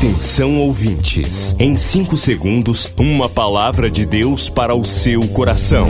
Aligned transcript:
Atenção 0.00 0.56
ouvintes, 0.56 1.54
em 1.58 1.76
5 1.76 2.16
segundos, 2.16 2.90
uma 2.96 3.28
palavra 3.28 3.90
de 3.90 4.06
Deus 4.06 4.48
para 4.48 4.74
o 4.74 4.82
seu 4.82 5.28
coração. 5.28 5.86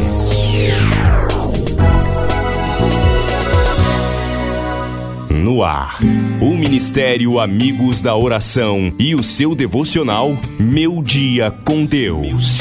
No 5.30 5.62
ar, 5.62 6.00
o 6.40 6.56
Ministério 6.56 7.38
Amigos 7.38 8.02
da 8.02 8.16
Oração 8.16 8.92
e 8.98 9.14
o 9.14 9.22
seu 9.22 9.54
devocional 9.54 10.36
Meu 10.58 11.00
Dia 11.04 11.52
com 11.64 11.84
Deus. 11.84 12.58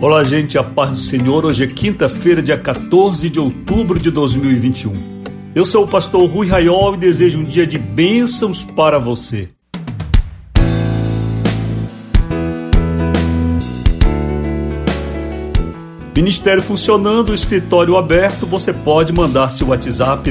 Olá, 0.00 0.24
gente, 0.24 0.56
a 0.56 0.64
paz 0.64 0.92
do 0.92 0.96
Senhor. 0.96 1.44
Hoje 1.44 1.64
é 1.64 1.66
quinta-feira, 1.66 2.40
dia 2.40 2.56
14 2.56 3.28
de 3.28 3.38
outubro 3.38 3.98
de 3.98 4.10
2021. 4.10 5.17
Eu 5.54 5.64
sou 5.64 5.84
o 5.84 5.88
pastor 5.88 6.28
Rui 6.28 6.46
Raiol 6.46 6.94
e 6.94 6.98
desejo 6.98 7.38
um 7.38 7.44
dia 7.44 7.66
de 7.66 7.78
bênçãos 7.78 8.62
para 8.62 8.98
você. 8.98 9.48
Ministério 16.14 16.62
funcionando, 16.62 17.32
escritório 17.32 17.96
aberto, 17.96 18.44
você 18.44 18.74
pode 18.74 19.10
mandar 19.12 19.48
seu 19.48 19.68
WhatsApp 19.68 20.30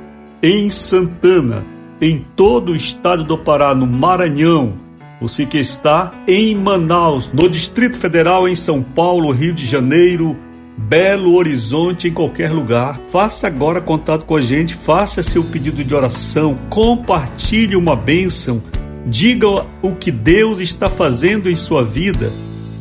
em 0.42 0.72
Santana, 0.72 1.64
em 2.02 2.26
todo 2.36 2.72
o 2.72 2.76
estado 2.76 3.23
do 3.23 3.38
Pará, 3.38 3.76
no 3.76 3.86
Maranhão. 3.86 4.73
Você 5.22 5.45
que 5.45 5.59
está 5.59 6.11
em 6.28 6.56
Manaus, 6.56 7.31
no 7.31 7.48
Distrito 7.48 7.95
Federal, 7.98 8.48
em 8.48 8.56
São 8.56 8.81
Paulo, 8.81 9.30
Rio 9.31 9.54
de 9.54 9.67
Janeiro, 9.67 10.36
Belo 10.76 11.36
Horizonte, 11.36 12.08
em 12.08 12.11
qualquer 12.11 12.52
lugar. 12.52 13.00
Faça 13.08 13.45
agora 13.48 13.80
contato 13.80 14.26
com 14.26 14.36
a 14.36 14.42
gente, 14.42 14.73
faça 14.73 15.22
seu 15.23 15.44
pedido 15.44 15.84
de 15.84 15.94
oração, 15.94 16.58
compartilhe 16.70 17.76
uma 17.76 17.95
bênção, 17.95 18.64
diga 19.06 19.48
o 19.81 19.94
que 19.94 20.09
Deus 20.11 20.59
está 20.59 20.89
fazendo 20.89 21.50
em 21.50 21.56
sua 21.56 21.86
vida. 21.86 22.31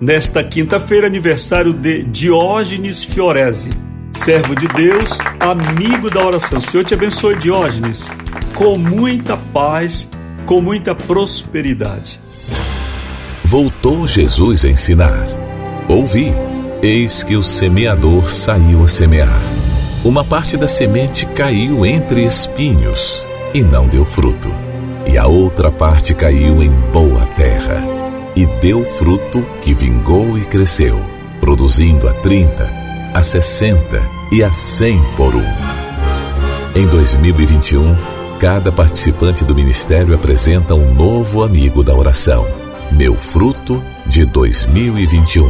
Nesta 0.00 0.42
quinta-feira, 0.44 1.06
aniversário 1.06 1.72
de 1.72 2.02
Diógenes 2.04 3.02
Fiorese, 3.04 3.70
servo 4.12 4.54
de 4.54 4.68
Deus, 4.68 5.18
amigo 5.40 6.10
da 6.10 6.22
oração. 6.24 6.58
O 6.58 6.62
Senhor 6.62 6.84
te 6.84 6.92
abençoe, 6.92 7.38
Diógenes, 7.38 8.10
com 8.54 8.76
muita 8.76 9.34
paz, 9.36 10.10
com 10.44 10.60
muita 10.60 10.94
prosperidade. 10.94 12.20
Voltou 13.42 14.06
Jesus 14.06 14.62
a 14.64 14.68
ensinar. 14.68 15.26
Ouvi 15.88 16.34
Eis 16.84 17.22
que 17.22 17.34
o 17.34 17.42
semeador 17.42 18.28
saiu 18.28 18.84
a 18.84 18.88
semear. 18.88 19.53
Uma 20.04 20.22
parte 20.22 20.58
da 20.58 20.68
semente 20.68 21.24
caiu 21.24 21.86
entre 21.86 22.22
espinhos 22.26 23.26
e 23.54 23.62
não 23.62 23.88
deu 23.88 24.04
fruto. 24.04 24.50
E 25.10 25.16
a 25.16 25.26
outra 25.26 25.72
parte 25.72 26.14
caiu 26.14 26.62
em 26.62 26.68
boa 26.92 27.24
terra 27.24 27.82
e 28.36 28.44
deu 28.60 28.84
fruto 28.84 29.42
que 29.62 29.72
vingou 29.72 30.36
e 30.36 30.44
cresceu, 30.44 31.00
produzindo 31.40 32.06
a 32.06 32.12
30, 32.12 32.70
a 33.14 33.22
60 33.22 34.02
e 34.30 34.44
a 34.44 34.52
100 34.52 35.02
por 35.16 35.34
um. 35.34 35.44
Em 36.76 36.86
2021, 36.86 37.96
cada 38.38 38.70
participante 38.70 39.42
do 39.42 39.54
ministério 39.54 40.14
apresenta 40.14 40.74
um 40.74 40.92
novo 40.92 41.42
amigo 41.42 41.82
da 41.82 41.94
oração. 41.94 42.46
Meu 42.92 43.16
fruto 43.16 43.82
de 44.04 44.26
2021. 44.26 45.48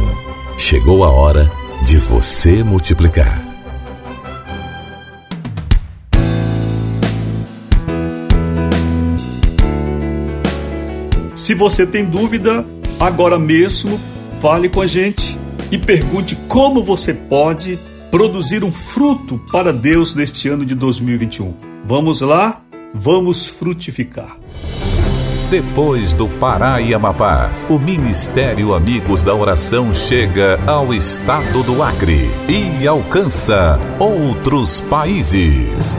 Chegou 0.57 1.03
a 1.03 1.09
hora 1.09 1.51
de 1.83 1.97
você 1.97 2.63
multiplicar. 2.63 3.54
Se 11.45 11.53
você 11.53 11.85
tem 11.85 12.03
dúvida, 12.03 12.65
agora 12.99 13.37
mesmo 13.37 13.99
fale 14.41 14.67
com 14.67 14.81
a 14.81 14.87
gente 14.87 15.37
e 15.71 15.77
pergunte 15.77 16.35
como 16.47 16.83
você 16.83 17.13
pode 17.13 17.77
produzir 18.09 18.63
um 18.63 18.71
fruto 18.71 19.39
para 19.51 19.71
Deus 19.71 20.15
neste 20.15 20.49
ano 20.49 20.65
de 20.65 20.73
2021. 20.73 21.53
Vamos 21.85 22.21
lá? 22.21 22.59
Vamos 22.91 23.45
frutificar. 23.45 24.39
Depois 25.51 26.15
do 26.15 26.27
Pará 26.27 26.81
e 26.81 26.95
Amapá, 26.95 27.51
o 27.69 27.77
Ministério 27.77 28.73
Amigos 28.73 29.21
da 29.21 29.35
Oração 29.35 29.93
chega 29.93 30.59
ao 30.65 30.91
estado 30.95 31.61
do 31.61 31.83
Acre 31.83 32.27
e 32.49 32.87
alcança 32.87 33.79
outros 33.99 34.81
países. 34.81 35.95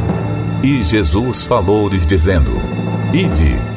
E 0.60 0.82
Jesus 0.82 1.44
falou-lhes 1.44 2.04
dizendo: 2.04 2.50
Ide 3.14 3.75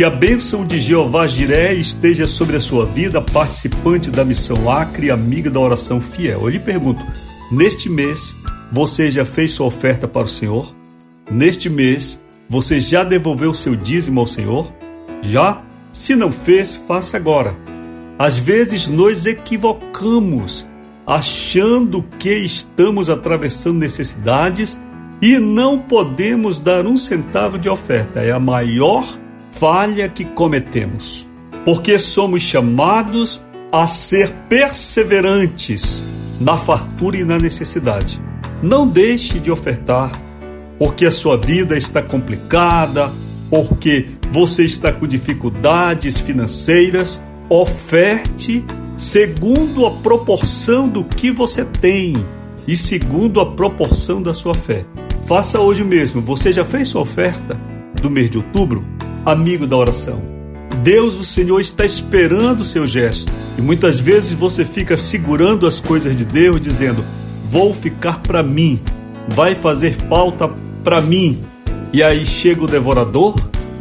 Que 0.00 0.04
a 0.04 0.08
bênção 0.08 0.66
de 0.66 0.80
Jeová 0.80 1.26
Jiré 1.26 1.74
esteja 1.74 2.26
sobre 2.26 2.56
a 2.56 2.60
sua 2.60 2.86
vida, 2.86 3.20
participante 3.20 4.10
da 4.10 4.24
missão 4.24 4.70
Acre, 4.70 5.10
amiga 5.10 5.50
da 5.50 5.60
oração 5.60 6.00
fiel. 6.00 6.40
Eu 6.40 6.48
lhe 6.48 6.58
pergunto: 6.58 7.04
neste 7.52 7.90
mês 7.90 8.34
você 8.72 9.10
já 9.10 9.26
fez 9.26 9.52
sua 9.52 9.66
oferta 9.66 10.08
para 10.08 10.24
o 10.24 10.28
Senhor? 10.30 10.74
Neste 11.30 11.68
mês 11.68 12.18
você 12.48 12.80
já 12.80 13.04
devolveu 13.04 13.52
seu 13.52 13.76
dízimo 13.76 14.20
ao 14.20 14.26
Senhor? 14.26 14.72
Já? 15.20 15.62
Se 15.92 16.16
não 16.16 16.32
fez, 16.32 16.74
faça 16.74 17.18
agora. 17.18 17.54
Às 18.18 18.38
vezes 18.38 18.88
nos 18.88 19.26
equivocamos 19.26 20.66
achando 21.06 22.02
que 22.18 22.36
estamos 22.36 23.10
atravessando 23.10 23.76
necessidades 23.76 24.80
e 25.20 25.38
não 25.38 25.78
podemos 25.78 26.58
dar 26.58 26.86
um 26.86 26.96
centavo 26.96 27.58
de 27.58 27.68
oferta. 27.68 28.20
É 28.20 28.32
a 28.32 28.40
maior 28.40 29.04
falha 29.60 30.08
que 30.08 30.24
cometemos, 30.24 31.28
porque 31.66 31.98
somos 31.98 32.42
chamados 32.42 33.44
a 33.70 33.86
ser 33.86 34.30
perseverantes 34.48 36.02
na 36.40 36.56
fartura 36.56 37.18
e 37.18 37.24
na 37.24 37.36
necessidade. 37.36 38.18
Não 38.62 38.88
deixe 38.88 39.38
de 39.38 39.50
ofertar, 39.50 40.18
porque 40.78 41.04
a 41.04 41.10
sua 41.10 41.36
vida 41.36 41.76
está 41.76 42.00
complicada, 42.00 43.12
porque 43.50 44.06
você 44.30 44.64
está 44.64 44.90
com 44.90 45.06
dificuldades 45.06 46.18
financeiras, 46.18 47.22
oferte 47.50 48.64
segundo 48.96 49.84
a 49.84 49.90
proporção 49.90 50.88
do 50.88 51.04
que 51.04 51.30
você 51.30 51.66
tem 51.66 52.14
e 52.66 52.74
segundo 52.74 53.42
a 53.42 53.52
proporção 53.52 54.22
da 54.22 54.32
sua 54.32 54.54
fé. 54.54 54.86
Faça 55.26 55.60
hoje 55.60 55.84
mesmo. 55.84 56.22
Você 56.22 56.50
já 56.50 56.64
fez 56.64 56.88
sua 56.88 57.02
oferta 57.02 57.60
do 58.00 58.08
mês 58.08 58.30
de 58.30 58.38
outubro? 58.38 58.99
Amigo 59.24 59.66
da 59.66 59.76
oração. 59.76 60.22
Deus, 60.82 61.14
o 61.16 61.24
Senhor, 61.24 61.60
está 61.60 61.84
esperando 61.84 62.60
o 62.60 62.64
seu 62.64 62.86
gesto. 62.86 63.30
E 63.58 63.60
muitas 63.60 64.00
vezes 64.00 64.32
você 64.32 64.64
fica 64.64 64.96
segurando 64.96 65.66
as 65.66 65.78
coisas 65.78 66.16
de 66.16 66.24
Deus, 66.24 66.58
dizendo: 66.58 67.04
Vou 67.44 67.74
ficar 67.74 68.20
para 68.20 68.42
mim, 68.42 68.80
vai 69.28 69.54
fazer 69.54 69.94
falta 70.08 70.48
para 70.82 71.02
mim. 71.02 71.38
E 71.92 72.02
aí 72.02 72.24
chega 72.24 72.64
o 72.64 72.66
devorador, 72.66 73.34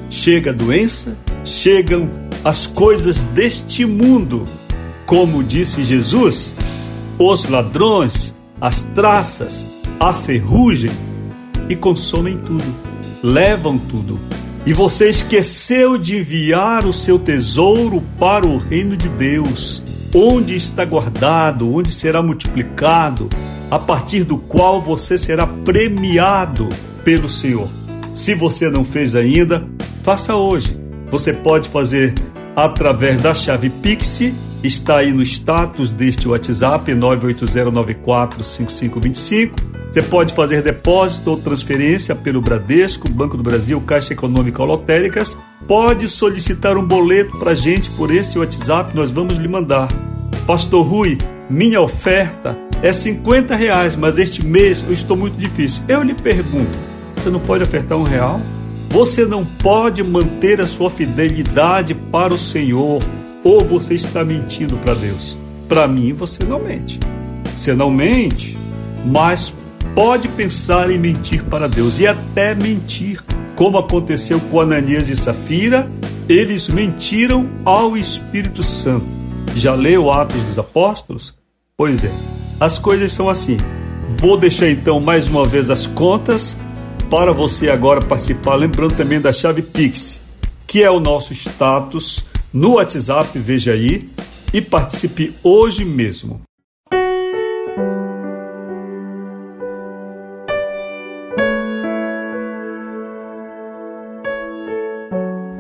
chega 0.10 0.50
a 0.50 0.54
doença, 0.54 1.18
chegam 1.46 2.10
as 2.44 2.68
coisas 2.68 3.20
deste 3.20 3.86
mundo. 3.86 4.46
Como 5.06 5.42
disse 5.42 5.84
Jesus, 5.84 6.54
os 7.18 7.48
ladrões, 7.48 8.36
as 8.60 8.84
traças, 8.84 9.66
a 10.00 10.12
ferrugem 10.12 10.92
e 11.70 11.76
consomem 11.76 12.38
tudo, 12.38 12.66
levam 13.24 13.78
tudo. 13.78 14.20
E 14.66 14.74
você 14.74 15.10
esqueceu 15.10 15.98
de 15.98 16.18
enviar 16.18 16.86
o 16.86 16.92
seu 16.94 17.18
tesouro 17.18 18.04
para 18.20 18.46
o 18.46 18.58
reino 18.58 18.98
de 18.98 19.10
Deus, 19.10 19.82
onde 20.14 20.56
está 20.56 20.86
guardado, 20.86 21.74
onde 21.74 21.90
será 21.92 22.22
multiplicado, 22.22 23.30
a 23.72 23.80
partir 23.80 24.24
do 24.24 24.38
qual 24.38 24.80
você 24.82 25.18
será 25.18 25.48
premiado 25.48 26.70
pelo 27.04 27.30
Senhor. 27.30 27.68
Se 28.14 28.36
você 28.36 28.70
não 28.70 28.84
fez 28.84 29.16
ainda, 29.16 29.66
faça 30.04 30.36
hoje. 30.36 30.78
Você 31.10 31.34
pode 31.34 31.70
fazer 31.70 32.14
através 32.56 33.22
da 33.22 33.34
chave 33.34 33.70
Pix, 33.70 34.22
está 34.64 34.98
aí 34.98 35.14
no 35.14 35.22
status 35.22 35.92
deste 35.92 36.28
WhatsApp 36.28 36.92
980945525. 36.92 39.69
Você 39.92 40.04
pode 40.04 40.36
fazer 40.36 40.62
depósito 40.62 41.32
ou 41.32 41.38
transferência 41.38 42.16
pelo 42.16 42.42
Bradesco, 42.42 43.10
Banco 43.10 43.36
do 43.36 43.42
Brasil, 43.42 43.82
Caixa 43.82 44.14
Econômica 44.14 44.62
ou 44.62 44.68
Lotéricas. 44.68 45.36
Pode 45.68 46.08
solicitar 46.08 46.78
um 46.78 46.86
boleto 46.86 47.38
para 47.40 47.56
gente 47.56 47.90
por 47.92 48.14
esse 48.14 48.38
WhatsApp, 48.38 48.96
nós 48.96 49.10
vamos 49.10 49.38
lhe 49.38 49.48
mandar. 49.48 49.88
Pastor 50.46 50.86
Rui, 50.86 51.18
minha 51.50 51.82
oferta 51.82 52.56
é 52.84 52.94
50 52.94 53.56
reais, 53.56 53.96
mas 53.96 54.20
este 54.20 54.46
mês 54.46 54.86
eu 54.88 54.94
estou 54.94 55.18
muito 55.18 55.36
difícil. 55.38 55.84
Eu 55.88 56.04
lhe 56.04 56.14
pergunto, 56.14 56.72
você 57.16 57.32
não 57.32 57.40
pode 57.40 57.64
ofertar 57.64 57.98
um 57.98 58.04
real? 58.04 58.40
Você 58.92 59.26
não 59.26 59.44
pode 59.44 60.04
manter 60.04 60.62
a 60.62 60.68
sua 60.68 60.90
fidelidade 60.90 61.96
para 61.96 62.34
o 62.34 62.40
Senhor 62.40 63.02
ou 63.44 63.66
você 63.66 63.96
está 63.96 64.24
mentindo 64.24 64.78
para 64.78 64.94
Deus? 64.94 65.36
Para 65.68 65.88
mim, 65.88 66.14
você 66.14 66.44
não 66.44 66.60
mente. 66.60 67.00
Você 67.56 67.74
não 67.74 67.90
mente, 67.90 68.58
mas 69.06 69.54
pode 69.96 70.28
pensar 70.30 70.90
em 70.90 70.98
mentir 70.98 71.44
para 71.44 71.68
Deus 71.68 72.00
e 72.00 72.08
até 72.08 72.56
mentir, 72.56 73.24
como 73.56 73.78
aconteceu 73.78 74.40
com 74.40 74.62
Ananias 74.62 75.10
e 75.10 75.16
Safira. 75.16 75.90
Eles 76.28 76.70
mentiram 76.70 77.50
ao 77.66 77.98
Espírito 77.98 78.62
Santo. 78.62 79.06
Já 79.56 79.74
leu 79.74 80.12
Atos 80.12 80.44
dos 80.44 80.60
Apóstolos? 80.60 81.36
Pois 81.76 82.04
é, 82.04 82.12
as 82.60 82.78
coisas 82.78 83.12
são 83.12 83.30
assim. 83.30 83.58
Vou 84.18 84.38
deixar 84.38 84.70
então 84.70 85.00
mais 85.00 85.28
uma 85.28 85.46
vez 85.46 85.70
as 85.70 85.88
contas 85.88 86.56
para 87.10 87.32
você 87.32 87.70
agora 87.70 88.02
participar, 88.02 88.56
lembrando 88.56 88.96
também 88.96 89.20
da 89.20 89.34
chave 89.34 89.62
Pix, 89.62 90.22
que 90.68 90.84
é 90.84 90.92
o 90.92 91.00
nosso 91.00 91.34
status 91.34 92.24
no 92.54 92.74
WhatsApp, 92.74 93.38
veja 93.40 93.74
aí, 93.74 94.08
e 94.54 94.62
participe 94.62 95.34
hoje 95.44 95.84
mesmo. 95.84 96.42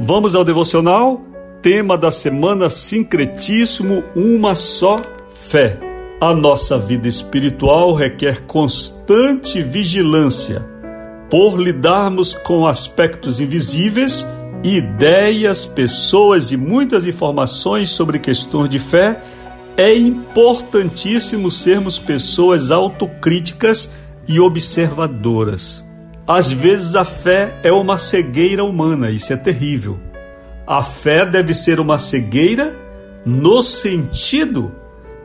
Vamos 0.10 0.34
ao 0.34 0.44
devocional? 0.44 1.22
Tema 1.62 1.96
da 1.96 2.10
semana 2.10 2.68
sincretíssimo, 2.68 4.04
uma 4.16 4.56
só 4.56 5.00
fé. 5.36 5.80
A 6.20 6.34
nossa 6.34 6.80
vida 6.80 7.08
espiritual 7.08 7.94
requer 7.94 8.42
constante 8.48 9.62
vigilância 9.62 10.66
por 11.30 11.62
lidarmos 11.62 12.34
com 12.34 12.66
aspectos 12.66 13.40
invisíveis, 13.40 14.26
ideias, 14.64 15.68
pessoas 15.68 16.52
e 16.52 16.58
muitas 16.58 17.06
informações 17.06 17.92
sobre 17.92 18.18
questões 18.18 18.68
de 18.68 18.80
fé, 18.80 19.22
é 19.78 19.96
importantíssimo 19.96 21.52
sermos 21.52 22.00
pessoas 22.00 22.72
autocríticas 22.72 23.92
e 24.28 24.40
observadoras. 24.40 25.88
Às 26.30 26.52
vezes 26.52 26.96
a 26.96 27.04
fé 27.04 27.60
é 27.64 27.72
uma 27.72 27.98
cegueira 27.98 28.64
humana, 28.64 29.10
isso 29.10 29.34
é 29.34 29.36
terrível. 29.36 30.00
A 30.68 30.84
fé 30.84 31.26
deve 31.26 31.56
ser 31.56 31.80
uma 31.80 31.98
cegueira 31.98 32.78
no 33.26 33.64
sentido 33.64 34.72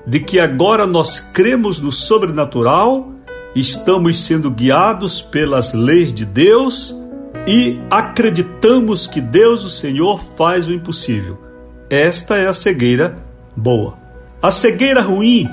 de 0.07 0.19
que 0.19 0.41
agora 0.41 0.87
nós 0.87 1.21
cremos 1.21 1.79
no 1.79 1.93
sobrenatural 1.93 3.13
estamos 3.55 4.25
sendo 4.25 4.51
guiados 4.51 5.21
pelas 5.21 5.75
leis 5.75 6.11
de 6.11 6.25
Deus 6.25 6.97
e 7.47 7.79
acreditamos 7.91 9.07
que 9.07 9.21
Deus, 9.21 9.63
o 9.63 9.69
Senhor, 9.69 10.19
faz 10.19 10.67
o 10.67 10.73
impossível. 10.73 11.39
Esta 11.91 12.37
é 12.39 12.47
a 12.47 12.55
cegueira 12.55 13.19
boa. 13.55 13.99
A 14.41 14.51
cegueira 14.51 15.03
ruim 15.03 15.51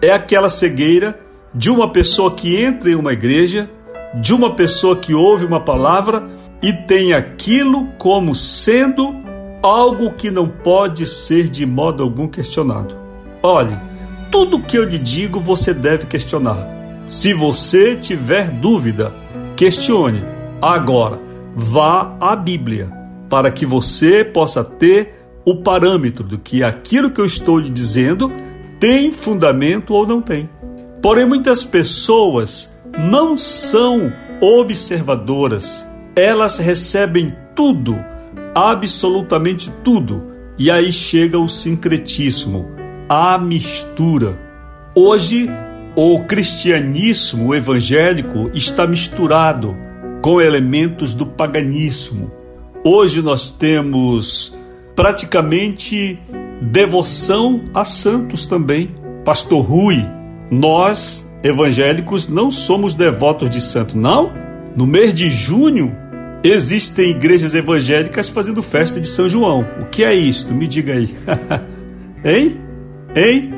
é 0.00 0.10
aquela 0.10 0.48
cegueira 0.48 1.20
de 1.54 1.68
uma 1.68 1.92
pessoa 1.92 2.34
que 2.34 2.56
entra 2.56 2.90
em 2.90 2.94
uma 2.94 3.12
igreja, 3.12 3.70
de 4.20 4.32
uma 4.32 4.54
pessoa 4.54 4.96
que 4.96 5.14
ouve 5.14 5.44
uma 5.44 5.60
palavra 5.60 6.28
e 6.62 6.72
tem 6.72 7.12
aquilo 7.12 7.86
como 7.98 8.34
sendo 8.34 9.16
algo 9.62 10.12
que 10.12 10.30
não 10.30 10.48
pode 10.48 11.06
ser 11.06 11.48
de 11.48 11.64
modo 11.66 12.02
algum 12.02 12.28
questionado. 12.28 12.96
Olhe, 13.42 13.76
tudo 14.30 14.60
que 14.60 14.76
eu 14.76 14.84
lhe 14.84 14.98
digo 14.98 15.40
você 15.40 15.72
deve 15.72 16.06
questionar. 16.06 16.68
Se 17.08 17.32
você 17.34 17.96
tiver 17.96 18.50
dúvida, 18.50 19.12
questione. 19.56 20.24
Agora, 20.60 21.20
vá 21.54 22.16
à 22.20 22.34
Bíblia 22.34 22.90
para 23.28 23.50
que 23.50 23.66
você 23.66 24.24
possa 24.24 24.64
ter 24.64 25.14
o 25.44 25.56
parâmetro 25.56 26.24
do 26.24 26.38
que 26.38 26.62
aquilo 26.62 27.10
que 27.10 27.20
eu 27.20 27.26
estou 27.26 27.58
lhe 27.58 27.70
dizendo 27.70 28.32
tem 28.80 29.10
fundamento 29.10 29.92
ou 29.94 30.06
não 30.06 30.20
tem. 30.20 30.48
Porém, 31.02 31.26
muitas 31.26 31.62
pessoas 31.62 32.73
não 32.98 33.36
são 33.36 34.12
observadoras, 34.40 35.86
elas 36.14 36.58
recebem 36.58 37.34
tudo, 37.54 37.98
absolutamente 38.54 39.70
tudo, 39.82 40.30
e 40.58 40.70
aí 40.70 40.92
chega 40.92 41.38
o 41.38 41.48
sincretismo, 41.48 42.70
a 43.08 43.36
mistura. 43.38 44.38
Hoje 44.94 45.48
o 45.96 46.24
cristianismo 46.24 47.54
evangélico 47.54 48.50
está 48.54 48.86
misturado 48.86 49.76
com 50.22 50.40
elementos 50.40 51.14
do 51.14 51.26
paganismo. 51.26 52.32
Hoje 52.84 53.22
nós 53.22 53.50
temos 53.50 54.56
praticamente 54.94 56.18
devoção 56.60 57.64
a 57.74 57.84
santos 57.84 58.46
também. 58.46 58.94
Pastor 59.24 59.64
Rui, 59.64 60.04
nós 60.50 61.28
evangélicos 61.44 62.26
não 62.26 62.50
somos 62.50 62.94
devotos 62.94 63.50
de 63.50 63.60
santo, 63.60 63.96
não. 63.98 64.32
No 64.74 64.86
mês 64.86 65.12
de 65.12 65.28
junho 65.28 65.94
existem 66.42 67.10
igrejas 67.10 67.54
evangélicas 67.54 68.30
fazendo 68.30 68.62
festa 68.62 68.98
de 68.98 69.06
São 69.06 69.28
João. 69.28 69.66
O 69.80 69.84
que 69.84 70.02
é 70.02 70.14
isto? 70.14 70.54
Me 70.54 70.66
diga 70.66 70.94
aí. 70.94 71.14
hein? 72.24 72.56
Hein? 73.14 73.54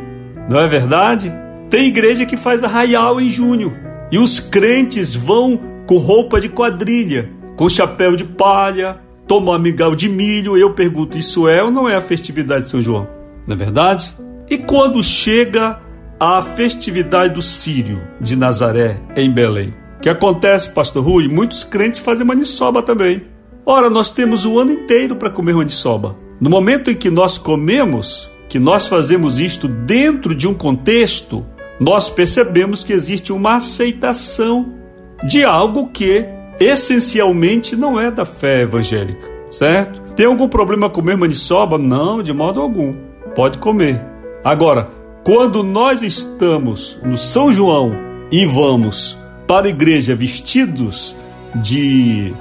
Não 0.48 0.58
é 0.58 0.68
verdade? 0.68 1.32
Tem 1.70 1.86
igreja 1.86 2.26
que 2.26 2.36
faz 2.36 2.64
arraial 2.64 3.20
em 3.20 3.30
junho 3.30 3.72
e 4.10 4.18
os 4.18 4.40
crentes 4.40 5.14
vão 5.14 5.58
com 5.86 5.98
roupa 5.98 6.40
de 6.40 6.48
quadrilha, 6.48 7.30
com 7.56 7.68
chapéu 7.68 8.16
de 8.16 8.24
palha, 8.24 8.98
tomam 9.26 9.54
amigal 9.54 9.94
de 9.94 10.08
milho. 10.08 10.56
Eu 10.56 10.74
pergunto: 10.74 11.16
isso 11.16 11.48
é 11.48 11.62
ou 11.62 11.70
não 11.70 11.88
é 11.88 11.94
a 11.94 12.00
festividade 12.00 12.64
de 12.64 12.70
São 12.70 12.82
João? 12.82 13.08
Não 13.46 13.54
é 13.54 13.58
verdade? 13.58 14.12
E 14.48 14.58
quando 14.58 15.02
chega 15.02 15.80
a 16.18 16.40
festividade 16.42 17.34
do 17.34 17.42
Sírio 17.42 18.02
de 18.20 18.36
Nazaré 18.36 19.00
em 19.16 19.30
Belém? 19.30 19.74
O 19.98 20.00
que 20.00 20.08
acontece, 20.08 20.70
pastor 20.70 21.04
Rui? 21.04 21.28
Muitos 21.28 21.64
crentes 21.64 22.00
fazem 22.00 22.26
maniçoba 22.26 22.82
também. 22.82 23.24
Ora, 23.64 23.90
nós 23.90 24.10
temos 24.10 24.44
o 24.44 24.58
ano 24.58 24.72
inteiro 24.72 25.16
para 25.16 25.30
comer 25.30 25.54
maniçoba. 25.54 26.16
No 26.40 26.50
momento 26.50 26.90
em 26.90 26.94
que 26.94 27.10
nós 27.10 27.38
comemos, 27.38 28.30
que 28.48 28.58
nós 28.58 28.86
fazemos 28.86 29.40
isto 29.40 29.66
dentro 29.66 30.34
de 30.34 30.46
um 30.46 30.54
contexto 30.54 31.44
nós 31.78 32.08
percebemos 32.08 32.82
que 32.82 32.92
existe 32.92 33.32
uma 33.32 33.56
aceitação 33.56 34.74
de 35.24 35.44
algo 35.44 35.88
que 35.88 36.26
essencialmente 36.58 37.76
não 37.76 38.00
é 38.00 38.10
da 38.10 38.24
fé 38.24 38.62
evangélica, 38.62 39.30
certo? 39.50 40.00
Tem 40.14 40.24
algum 40.26 40.48
problema 40.48 40.88
comer 40.88 41.16
maniçoba? 41.16 41.76
Não, 41.76 42.22
de 42.22 42.32
modo 42.32 42.60
algum. 42.60 42.94
Pode 43.34 43.58
comer. 43.58 44.02
Agora, 44.42 44.88
quando 45.26 45.62
nós 45.64 46.02
estamos 46.02 46.98
no 47.02 47.18
São 47.18 47.52
João 47.52 47.92
e 48.30 48.46
vamos 48.46 49.18
para 49.44 49.66
a 49.66 49.70
igreja 49.70 50.14
vestidos 50.14 51.16
de 51.56 52.32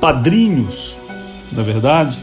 padrinhos, 0.00 0.98
na 1.52 1.62
é 1.62 1.64
verdade, 1.64 2.18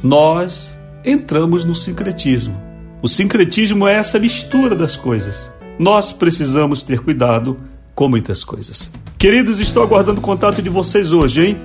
nós 0.00 0.72
entramos 1.04 1.64
no 1.64 1.74
sincretismo. 1.74 2.54
O 3.02 3.08
sincretismo 3.08 3.88
é 3.88 3.96
essa 3.96 4.16
mistura 4.16 4.76
das 4.76 4.96
coisas. 4.96 5.52
Nós 5.76 6.12
precisamos 6.12 6.84
ter 6.84 7.00
cuidado 7.00 7.58
com 7.96 8.08
muitas 8.08 8.44
coisas. 8.44 8.92
Queridos, 9.18 9.58
estou 9.58 9.82
aguardando 9.82 10.20
o 10.20 10.22
contato 10.22 10.62
de 10.62 10.68
vocês 10.68 11.10
hoje, 11.10 11.44
hein? 11.44 11.60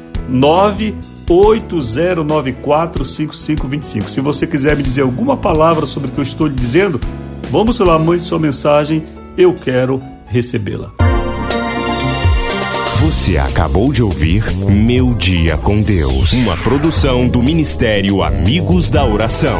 980945525. 1.27 4.07
Se 4.07 4.19
você 4.19 4.47
quiser 4.47 4.75
me 4.75 4.81
dizer 4.81 5.03
alguma 5.03 5.37
palavra 5.37 5.85
sobre 5.85 6.09
o 6.09 6.11
que 6.11 6.17
eu 6.17 6.23
estou 6.23 6.49
dizendo, 6.49 6.99
vamos 7.53 7.77
lá, 7.77 7.99
mande 7.99 8.23
sua 8.23 8.39
mensagem, 8.39 9.03
eu 9.37 9.53
quero 9.53 10.01
recebê-la. 10.25 10.91
Você 12.99 13.37
acabou 13.37 13.93
de 13.93 14.01
ouvir 14.01 14.43
Meu 14.55 15.13
Dia 15.13 15.55
com 15.55 15.79
Deus, 15.79 16.33
uma 16.33 16.57
produção 16.57 17.27
do 17.27 17.43
Ministério 17.43 18.23
Amigos 18.23 18.89
da 18.89 19.05
Oração. 19.05 19.59